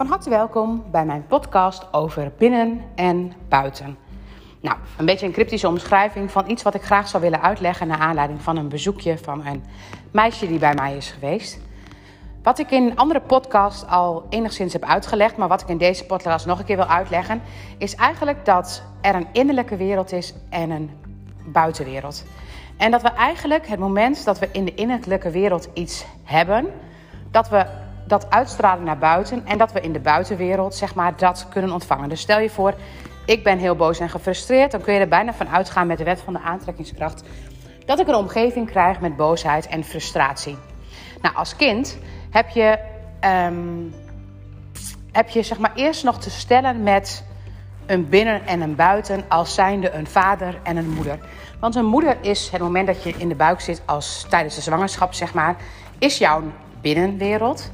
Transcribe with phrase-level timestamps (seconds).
[0.00, 3.96] Van harte welkom bij mijn podcast over binnen en buiten.
[4.60, 7.98] Nou, een beetje een cryptische omschrijving van iets wat ik graag zou willen uitleggen naar
[7.98, 9.64] aanleiding van een bezoekje van een
[10.10, 11.60] meisje die bij mij is geweest.
[12.42, 16.46] Wat ik in andere podcasts al enigszins heb uitgelegd, maar wat ik in deze podcast
[16.46, 17.42] nog een keer wil uitleggen,
[17.78, 20.90] is eigenlijk dat er een innerlijke wereld is en een
[21.44, 22.24] buitenwereld.
[22.76, 26.66] En dat we eigenlijk het moment dat we in de innerlijke wereld iets hebben,
[27.30, 27.66] dat we
[28.10, 32.08] dat uitstralen naar buiten en dat we in de buitenwereld zeg maar dat kunnen ontvangen.
[32.08, 32.74] Dus stel je voor,
[33.24, 36.04] ik ben heel boos en gefrustreerd, dan kun je er bijna van uitgaan met de
[36.04, 37.22] wet van de aantrekkingskracht
[37.86, 40.56] dat ik een omgeving krijg met boosheid en frustratie.
[41.22, 41.98] Nou, als kind
[42.30, 42.78] heb je,
[43.46, 43.94] um,
[45.12, 47.24] heb je zeg maar eerst nog te stellen met
[47.86, 51.18] een binnen en een buiten als zijnde een vader en een moeder.
[51.60, 54.60] Want een moeder is het moment dat je in de buik zit als tijdens de
[54.60, 55.56] zwangerschap zeg maar,
[55.98, 56.42] is jouw
[56.80, 57.70] binnenwereld.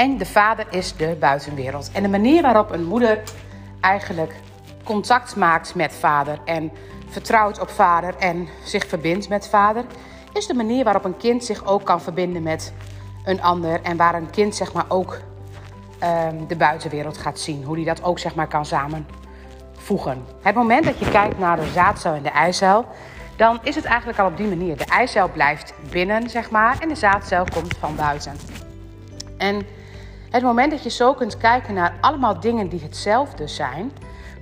[0.00, 1.90] En de vader is de buitenwereld.
[1.92, 3.22] En de manier waarop een moeder
[3.80, 4.34] eigenlijk
[4.84, 6.72] contact maakt met vader en
[7.08, 9.84] vertrouwt op vader en zich verbindt met vader,
[10.32, 12.72] is de manier waarop een kind zich ook kan verbinden met
[13.24, 15.18] een ander en waar een kind zeg maar ook
[16.02, 17.64] um, de buitenwereld gaat zien.
[17.64, 20.24] Hoe die dat ook zeg maar kan samenvoegen.
[20.42, 22.86] Het moment dat je kijkt naar de zaadcel en de eicel,
[23.36, 24.76] dan is het eigenlijk al op die manier.
[24.76, 28.32] De eicel blijft binnen zeg maar en de zaadcel komt van buiten.
[29.36, 29.66] En
[30.30, 33.92] het moment dat je zo kunt kijken naar allemaal dingen die hetzelfde zijn,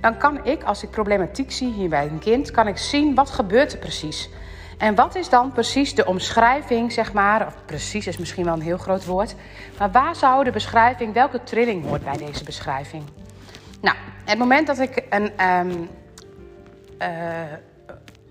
[0.01, 3.29] dan kan ik, als ik problematiek zie hier bij een kind, kan ik zien wat
[3.29, 4.29] gebeurt er precies.
[4.77, 8.61] En wat is dan precies de omschrijving, zeg maar, of precies is misschien wel een
[8.61, 9.35] heel groot woord,
[9.77, 13.03] maar waar zou de beschrijving, welke trilling hoort bij deze beschrijving?
[13.81, 13.95] Nou,
[14.25, 15.89] het moment dat ik een, um,
[17.01, 17.07] uh,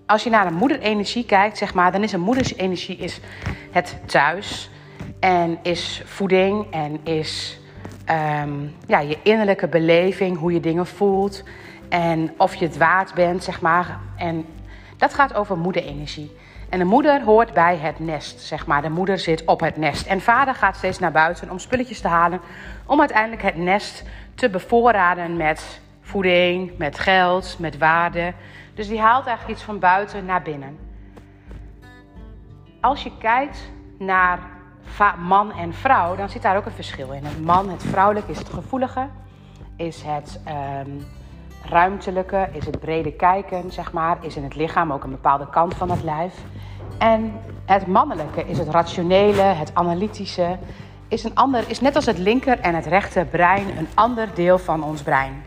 [0.06, 3.20] als je naar een moederenergie kijkt, zeg maar, dan is een moedersenergie is
[3.70, 4.70] het thuis
[5.20, 7.60] en is voeding en is
[8.42, 11.42] um, ja, je innerlijke beleving, hoe je dingen voelt
[11.88, 13.98] en of je het waard bent, zeg maar.
[14.16, 14.46] En
[14.96, 16.36] dat gaat over moederenergie.
[16.68, 18.82] En de moeder hoort bij het nest, zeg maar.
[18.82, 20.06] De moeder zit op het nest.
[20.06, 22.40] En vader gaat steeds naar buiten om spulletjes te halen.
[22.86, 28.32] Om uiteindelijk het nest te bevoorraden met voeding, met geld, met waarde.
[28.74, 30.78] Dus die haalt eigenlijk iets van buiten naar binnen.
[32.80, 34.38] Als je kijkt naar
[35.18, 37.24] man en vrouw, dan zit daar ook een verschil in.
[37.24, 39.06] Het man, het vrouwelijke, is het gevoelige,
[39.76, 40.40] is het
[40.86, 41.06] um,
[41.62, 45.74] ruimtelijke, is het brede kijken, zeg maar, is in het lichaam ook een bepaalde kant
[45.74, 46.34] van het lijf.
[46.98, 47.32] En
[47.64, 50.58] het mannelijke is het rationele, het analytische,
[51.08, 54.58] is, een ander, is net als het linker en het rechter brein een ander deel
[54.58, 55.42] van ons brein.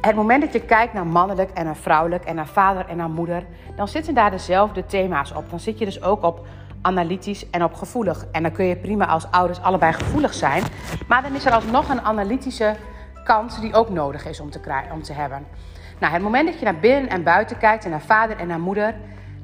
[0.00, 3.10] Het moment dat je kijkt naar mannelijk en naar vrouwelijk en naar vader en naar
[3.10, 3.44] moeder,
[3.76, 5.50] dan zitten daar dezelfde thema's op.
[5.50, 6.46] Dan zit je dus ook op
[6.82, 8.26] analytisch en op gevoelig.
[8.32, 10.62] En dan kun je prima als ouders allebei gevoelig zijn.
[11.08, 12.76] Maar dan is er alsnog een analytische
[13.24, 15.46] kant die ook nodig is om te, krijgen, om te hebben.
[15.98, 18.60] Nou, het moment dat je naar binnen en buiten kijkt en naar vader en naar
[18.60, 18.94] moeder,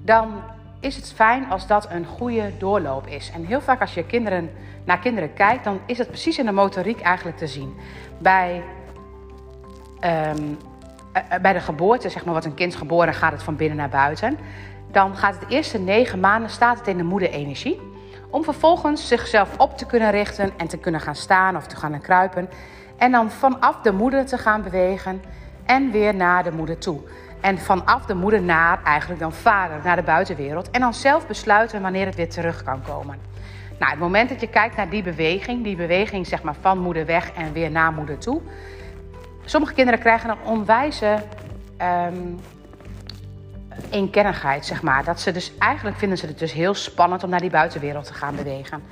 [0.03, 0.43] dan
[0.81, 3.31] is het fijn als dat een goede doorloop is.
[3.35, 4.51] En heel vaak als je kinderen,
[4.85, 7.75] naar kinderen kijkt, dan is het precies in de motoriek eigenlijk te zien.
[8.19, 8.63] Bij,
[10.01, 10.59] um,
[11.43, 14.39] bij de geboorte, zeg maar, wordt een kind geboren, gaat het van binnen naar buiten.
[14.95, 17.81] Dan gaat het de eerste negen maanden, staat het in de moederenergie.
[18.31, 22.01] Om vervolgens zichzelf op te kunnen richten en te kunnen gaan staan of te gaan
[22.01, 22.49] kruipen.
[22.97, 25.23] En dan vanaf de moeder te gaan bewegen
[25.65, 27.01] en weer naar de moeder toe.
[27.41, 30.71] En vanaf de moeder naar eigenlijk dan vader, naar de buitenwereld.
[30.71, 33.19] En dan zelf besluiten wanneer het weer terug kan komen.
[33.79, 37.07] Nou, het moment dat je kijkt naar die beweging, die beweging zeg maar van moeder
[37.07, 38.41] weg en weer naar moeder toe.
[39.45, 41.19] Sommige kinderen krijgen een onwijze
[42.09, 42.39] um,
[43.91, 45.05] eenkennigheid, zeg maar.
[45.05, 48.15] Dat ze dus, eigenlijk vinden ze het dus heel spannend om naar die buitenwereld te
[48.15, 48.83] gaan bewegen.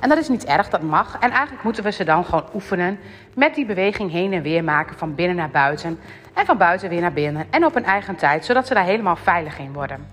[0.00, 1.16] En dat is niet erg, dat mag.
[1.20, 2.98] En eigenlijk moeten we ze dan gewoon oefenen
[3.34, 5.98] met die beweging heen en weer maken van binnen naar buiten
[6.34, 9.16] en van buiten weer naar binnen en op een eigen tijd, zodat ze daar helemaal
[9.16, 10.06] veilig in worden.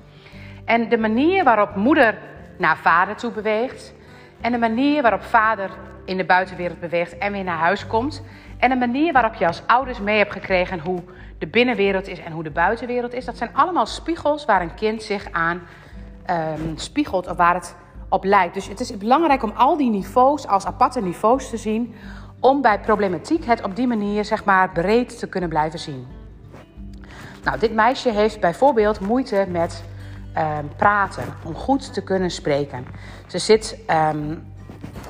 [0.66, 2.18] En de manier waarop moeder
[2.58, 3.94] naar vader toe beweegt
[4.42, 5.70] en de manier waarop vader
[6.06, 8.24] in de buitenwereld beweegt en weer naar huis komt
[8.66, 11.04] en de manier waarop je als ouders mee hebt gekregen hoe
[11.38, 15.04] de binnenwereld is en hoe de buitenwereld is, dat zijn allemaal spiegels waar een kind
[15.04, 15.62] zich aan
[16.30, 17.76] um, spiegelt of waar het
[18.10, 18.54] op lijkt.
[18.54, 21.96] Dus het is belangrijk om al die niveaus als aparte niveaus te zien,
[22.40, 26.08] om bij problematiek het op die manier zeg maar breed te kunnen blijven zien.
[27.44, 29.84] Nou, dit meisje heeft bijvoorbeeld moeite met
[30.38, 32.86] um, praten, om goed te kunnen spreken.
[33.28, 33.80] Ze zit
[34.14, 34.54] um,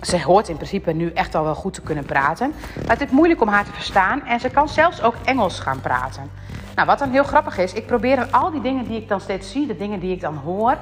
[0.02, 2.54] ze hoort in principe nu echt al wel goed te kunnen praten.
[2.76, 4.26] Maar het is moeilijk om haar te verstaan.
[4.26, 6.30] En ze kan zelfs ook Engels gaan praten.
[6.76, 9.52] Nou, wat dan heel grappig is, ik probeer al die dingen die ik dan steeds
[9.52, 10.78] zie, de dingen die ik dan hoor,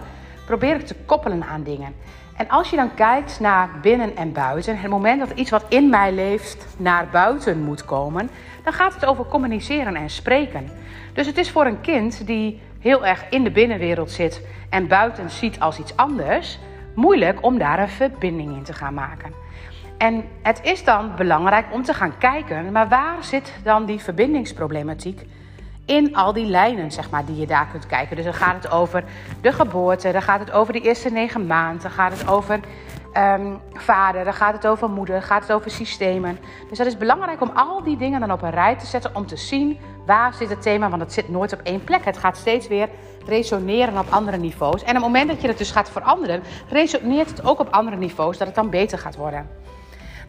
[0.45, 1.93] probeer ik te koppelen aan dingen.
[2.37, 5.89] En als je dan kijkt naar binnen en buiten, het moment dat iets wat in
[5.89, 8.29] mij leeft naar buiten moet komen,
[8.63, 10.69] dan gaat het over communiceren en spreken.
[11.13, 15.29] Dus het is voor een kind die heel erg in de binnenwereld zit en buiten
[15.29, 16.59] ziet als iets anders,
[16.95, 19.33] moeilijk om daar een verbinding in te gaan maken.
[19.97, 25.21] En het is dan belangrijk om te gaan kijken, maar waar zit dan die verbindingsproblematiek
[25.85, 28.15] in al die lijnen, zeg maar, die je daar kunt kijken.
[28.15, 29.03] Dus dan gaat het over
[29.41, 32.59] de geboorte, dan gaat het over de eerste negen maanden, dan gaat het over
[33.17, 36.39] um, vader, dan gaat het over moeder, dan gaat het over systemen.
[36.69, 39.25] Dus dat is belangrijk om al die dingen dan op een rij te zetten om
[39.25, 42.05] te zien waar zit het thema, want het zit nooit op één plek.
[42.05, 42.89] Het gaat steeds weer
[43.25, 44.83] resoneren op andere niveaus.
[44.83, 47.97] En op het moment dat je het dus gaat veranderen, resoneert het ook op andere
[47.97, 49.49] niveaus, dat het dan beter gaat worden.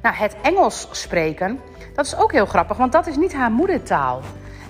[0.03, 1.61] Nou, het Engels spreken,
[1.95, 4.21] dat is ook heel grappig, want dat is niet haar moedertaal.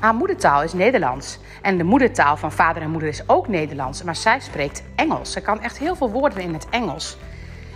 [0.01, 1.39] Haar moedertaal is Nederlands.
[1.63, 4.03] En de moedertaal van vader en moeder is ook Nederlands.
[4.03, 5.33] Maar zij spreekt Engels.
[5.33, 7.17] Ze kan echt heel veel woorden in het Engels.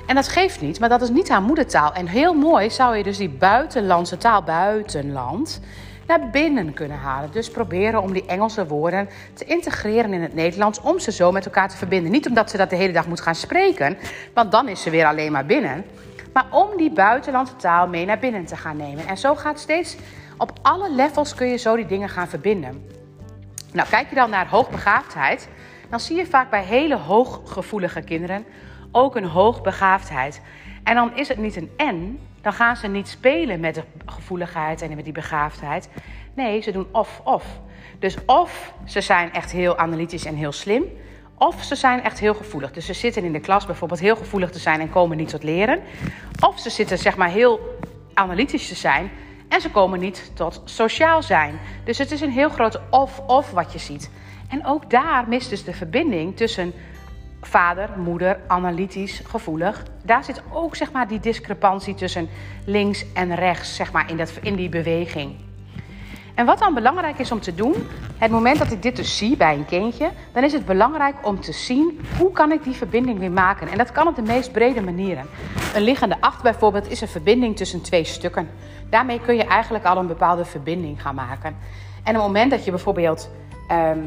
[0.08, 1.92] En dat geeft niet, maar dat is niet haar moedertaal.
[1.92, 5.60] En heel mooi zou je dus die buitenlandse taal, buitenland,
[6.06, 7.30] naar binnen kunnen halen.
[7.32, 10.80] Dus proberen om die Engelse woorden te integreren in het Nederlands.
[10.80, 12.10] Om ze zo met elkaar te verbinden.
[12.10, 13.98] Niet omdat ze dat de hele dag moet gaan spreken,
[14.34, 15.84] want dan is ze weer alleen maar binnen.
[16.32, 19.06] Maar om die buitenlandse taal mee naar binnen te gaan nemen.
[19.06, 19.96] En zo gaat steeds
[20.36, 22.84] op alle levels kun je zo die dingen gaan verbinden.
[23.72, 25.48] Nou, kijk je dan naar hoogbegaafdheid,
[25.90, 28.44] dan zie je vaak bij hele hooggevoelige kinderen
[28.92, 30.40] ook een hoogbegaafdheid.
[30.82, 34.82] En dan is het niet een en, dan gaan ze niet spelen met de gevoeligheid
[34.82, 35.88] en met die begaafdheid.
[36.34, 37.44] Nee, ze doen of-of.
[37.98, 40.84] Dus of ze zijn echt heel analytisch en heel slim,
[41.38, 42.72] of ze zijn echt heel gevoelig.
[42.72, 45.42] Dus ze zitten in de klas bijvoorbeeld heel gevoelig te zijn en komen niet tot
[45.42, 45.80] leren.
[46.46, 47.78] Of ze zitten zeg maar heel
[48.14, 49.10] analytisch te zijn
[49.48, 51.58] en ze komen niet tot sociaal zijn.
[51.84, 54.10] Dus het is een heel groot of-of wat je ziet.
[54.48, 56.72] En ook daar mist dus de verbinding tussen
[57.40, 59.82] vader, moeder, analytisch, gevoelig.
[60.02, 62.28] Daar zit ook zeg maar, die discrepantie tussen
[62.64, 65.34] links en rechts zeg maar, in, dat, in die beweging.
[66.34, 67.74] En wat dan belangrijk is om te doen,
[68.18, 71.40] het moment dat ik dit dus zie bij een kindje, dan is het belangrijk om
[71.40, 73.68] te zien hoe kan ik die verbinding weer maken.
[73.68, 75.26] En dat kan op de meest brede manieren.
[75.74, 78.48] Een liggende acht bijvoorbeeld is een verbinding tussen twee stukken.
[78.90, 81.56] Daarmee kun je eigenlijk al een bepaalde verbinding gaan maken.
[82.04, 83.30] En op het moment dat je bijvoorbeeld.
[83.68, 83.98] Ehm,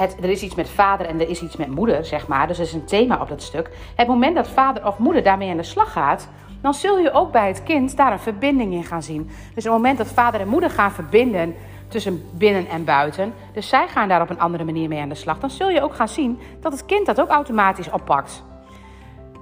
[0.00, 2.46] het, er is iets met vader en er is iets met moeder, zeg maar.
[2.46, 3.70] Dus er is een thema op dat stuk.
[3.94, 6.28] Het moment dat vader of moeder daarmee aan de slag gaat,
[6.60, 9.30] dan zul je ook bij het kind daar een verbinding in gaan zien.
[9.54, 11.54] Dus het moment dat vader en moeder gaan verbinden
[11.88, 15.14] tussen binnen en buiten, dus zij gaan daar op een andere manier mee aan de
[15.14, 18.44] slag, dan zul je ook gaan zien dat het kind dat ook automatisch oppakt.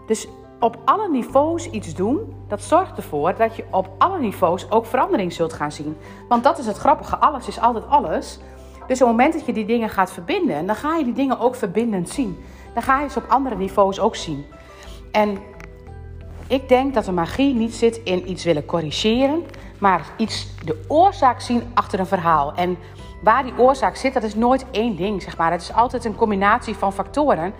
[0.06, 0.29] Dus
[0.61, 5.32] op alle niveaus iets doen, dat zorgt ervoor dat je op alle niveaus ook verandering
[5.32, 5.97] zult gaan zien.
[6.29, 8.41] Want dat is het grappige, alles is altijd alles.
[8.87, 11.38] Dus op het moment dat je die dingen gaat verbinden, dan ga je die dingen
[11.38, 12.44] ook verbindend zien.
[12.75, 14.44] Dan ga je ze op andere niveaus ook zien.
[15.11, 15.38] En
[16.47, 19.44] ik denk dat de magie niet zit in iets willen corrigeren,
[19.79, 22.55] maar iets de oorzaak zien achter een verhaal.
[22.55, 22.79] En
[23.23, 25.53] waar die oorzaak zit, dat is nooit één ding, zeg maar.
[25.53, 27.53] Het is altijd een combinatie van factoren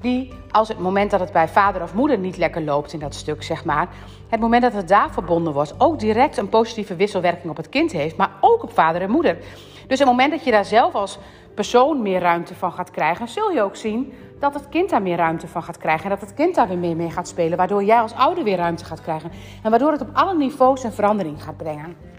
[0.00, 3.14] die, als het moment dat het bij vader of moeder niet lekker loopt in dat
[3.14, 3.88] stuk, zeg maar,
[4.28, 7.92] het moment dat het daar verbonden wordt, ook direct een positieve wisselwerking op het kind
[7.92, 9.38] heeft, maar ook op vader en moeder.
[9.86, 11.18] Dus op het moment dat je daar zelf als
[11.54, 15.16] persoon meer ruimte van gaat krijgen, zul je ook zien dat het kind daar meer
[15.16, 16.04] ruimte van gaat krijgen.
[16.04, 18.56] En dat het kind daar weer meer mee gaat spelen, waardoor jij als ouder weer
[18.56, 19.30] ruimte gaat krijgen.
[19.62, 22.15] En waardoor het op alle niveaus een verandering gaat brengen.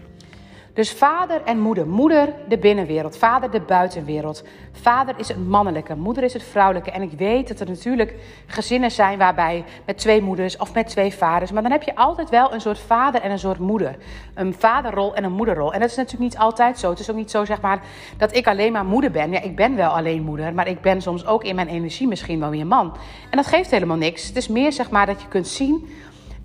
[0.78, 1.86] Dus vader en moeder.
[1.86, 4.44] Moeder de binnenwereld, vader de buitenwereld.
[4.72, 6.90] Vader is het mannelijke, moeder is het vrouwelijke.
[6.90, 8.14] En ik weet dat er natuurlijk
[8.46, 11.52] gezinnen zijn waarbij met twee moeders of met twee vaders.
[11.52, 13.96] Maar dan heb je altijd wel een soort vader en een soort moeder.
[14.34, 15.72] Een vaderrol en een moederrol.
[15.72, 16.90] En dat is natuurlijk niet altijd zo.
[16.90, 17.82] Het is ook niet zo zeg maar
[18.16, 19.30] dat ik alleen maar moeder ben.
[19.30, 22.40] Ja, ik ben wel alleen moeder, maar ik ben soms ook in mijn energie misschien
[22.40, 22.96] wel weer man.
[23.30, 24.26] En dat geeft helemaal niks.
[24.26, 25.88] Het is meer zeg maar dat je kunt zien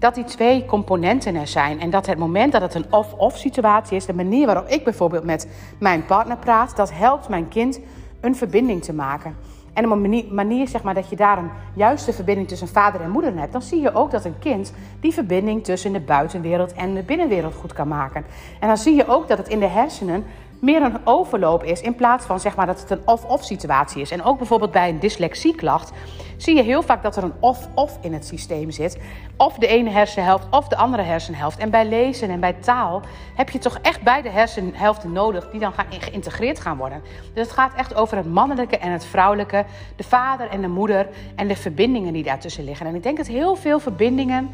[0.03, 1.79] dat die twee componenten er zijn.
[1.79, 5.23] En dat het moment dat het een of-of situatie is, de manier waarop ik bijvoorbeeld
[5.23, 5.47] met
[5.79, 7.79] mijn partner praat, dat helpt mijn kind
[8.21, 9.35] een verbinding te maken.
[9.73, 13.01] En op een manier, manier zeg maar, dat je daar een juiste verbinding tussen vader
[13.01, 16.73] en moeder hebt, dan zie je ook dat een kind die verbinding tussen de buitenwereld
[16.73, 18.25] en de binnenwereld goed kan maken.
[18.59, 20.25] En dan zie je ook dat het in de hersenen
[20.63, 24.11] meer een overloop is in plaats van zeg maar, dat het een of-of situatie is.
[24.11, 25.91] En ook bijvoorbeeld bij een dyslexieklacht
[26.37, 28.97] zie je heel vaak dat er een of-of in het systeem zit.
[29.37, 31.57] Of de ene hersenhelft of de andere hersenhelft.
[31.57, 33.01] En bij lezen en bij taal
[33.35, 37.01] heb je toch echt beide hersenhelften nodig die dan gaan geïntegreerd gaan worden.
[37.33, 39.65] Dus het gaat echt over het mannelijke en het vrouwelijke,
[39.95, 42.85] de vader en de moeder en de verbindingen die daartussen liggen.
[42.85, 44.49] En ik denk dat heel veel verbindingen.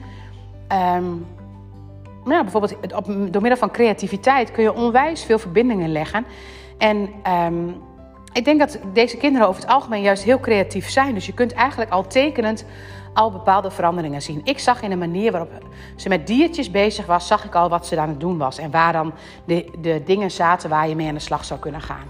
[0.96, 1.26] Um,
[2.24, 6.26] nou, bijvoorbeeld op, door middel van creativiteit kun je onwijs veel verbindingen leggen.
[6.78, 7.10] En
[7.46, 7.82] um,
[8.34, 11.14] ik denk dat deze kinderen over het algemeen juist heel creatief zijn.
[11.14, 12.66] Dus je kunt eigenlijk al tekenend
[13.14, 14.42] al bepaalde veranderingen zien.
[14.44, 15.52] Ik zag in de manier waarop
[15.96, 18.58] ze met diertjes bezig was, zag ik al wat ze aan het doen was.
[18.58, 19.14] En waar dan
[19.46, 22.08] de, de dingen zaten waar je mee aan de slag zou kunnen gaan.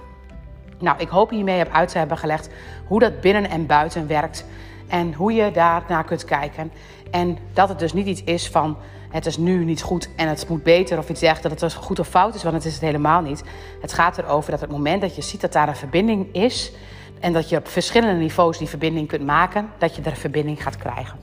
[0.79, 2.49] Nou, ik hoop hiermee heb uit te hebben gelegd
[2.87, 4.45] hoe dat binnen en buiten werkt.
[4.87, 6.71] En hoe je daar naar kunt kijken.
[7.11, 8.77] En dat het dus niet iets is van
[9.09, 11.99] het is nu niet goed en het moet beter of iets dergelijks, dat het goed
[11.99, 13.43] of fout is, want het is het helemaal niet.
[13.81, 16.71] Het gaat erover dat het moment dat je ziet dat daar een verbinding is
[17.19, 20.63] en dat je op verschillende niveaus die verbinding kunt maken, dat je er een verbinding
[20.63, 21.19] gaat krijgen.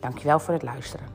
[0.00, 1.06] Dankjewel voor het luisteren.